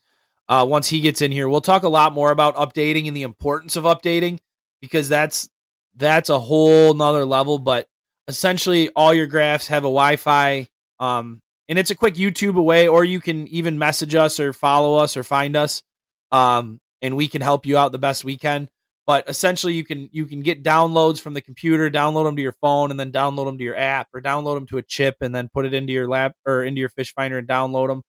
[0.48, 3.24] uh, once he gets in here, we'll talk a lot more about updating and the
[3.24, 4.38] importance of updating
[4.80, 5.48] because that's
[5.96, 7.58] that's a whole nother level.
[7.58, 7.88] But
[8.28, 13.04] essentially, all your graphs have a Wi-Fi, um, and it's a quick YouTube away, or
[13.04, 15.82] you can even message us or follow us or find us,
[16.32, 18.68] um, and we can help you out the best we can
[19.06, 22.56] but essentially you can you can get downloads from the computer download them to your
[22.60, 25.34] phone and then download them to your app or download them to a chip and
[25.34, 28.02] then put it into your lab or into your fish finder and download them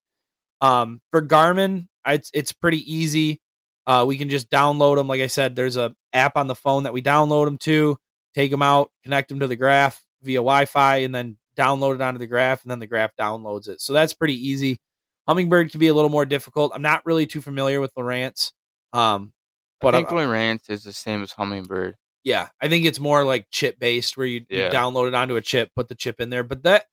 [0.61, 3.39] um for garmin it's it's pretty easy.
[3.85, 6.83] Uh we can just download them like i said there's a app on the phone
[6.83, 7.97] that we download them to
[8.33, 12.19] take them out connect them to the graph via wi-fi and then download it onto
[12.19, 13.81] the graph and then the graph downloads it.
[13.81, 14.79] So that's pretty easy.
[15.27, 16.71] Humminbird can be a little more difficult.
[16.73, 18.51] I'm not really too familiar with lowrance.
[18.93, 19.33] Um
[19.81, 21.93] But I think I'm- is the same as Humminbird.
[22.23, 25.41] yeah, I think it's more like chip based where you, you download it onto a
[25.41, 26.43] chip, put the chip in there.
[26.43, 26.85] But that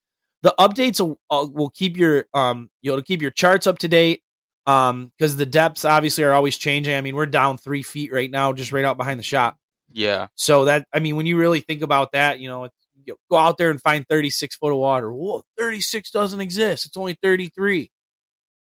[0.43, 4.23] the updates will, uh, will keep your um you'll keep your charts up to date
[4.67, 6.95] um because the depths obviously are always changing.
[6.95, 9.57] I mean, we're down three feet right now, just right out behind the shop.
[9.93, 13.17] Yeah, So that I mean, when you really think about that, you know, it's, you
[13.31, 15.13] go out there and find 36 foot of water.
[15.13, 16.87] Whoa, 36 doesn't exist.
[16.87, 17.91] It's only 33.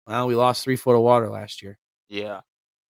[0.07, 1.77] Well, we lost three foot of water last year.
[2.09, 2.41] yeah.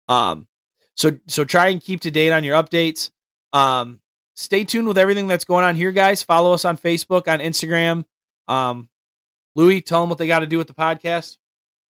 [0.08, 0.48] Um,
[0.96, 3.12] so so try and keep to date on your updates.
[3.54, 4.00] Um,
[4.36, 6.24] stay tuned with everything that's going on here, guys.
[6.24, 8.06] Follow us on Facebook, on Instagram.
[8.48, 8.90] Um,
[9.56, 11.38] Louis, tell them what they got to do with the podcast.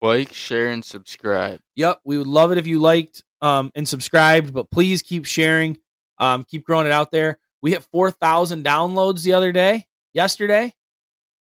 [0.02, 1.60] Like, share, and subscribe.
[1.76, 5.78] Yep, we would love it if you liked um, and subscribed, but please keep sharing,
[6.18, 7.38] um, keep growing it out there.
[7.62, 10.74] We hit 4,000 downloads the other day, yesterday.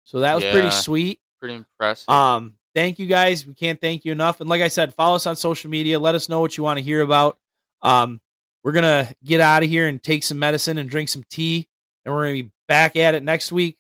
[0.05, 1.21] So that was pretty sweet.
[1.39, 2.09] Pretty impressive.
[2.09, 3.47] Um, thank you guys.
[3.47, 4.41] We can't thank you enough.
[4.41, 5.99] And like I said, follow us on social media.
[5.99, 7.39] Let us know what you want to hear about.
[7.81, 8.21] Um,
[8.63, 11.67] we're gonna get out of here and take some medicine and drink some tea,
[12.05, 13.79] and we're gonna be back at it next week.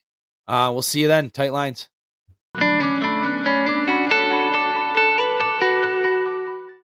[0.48, 1.28] Uh, we'll see you then.
[1.30, 1.88] Tight lines.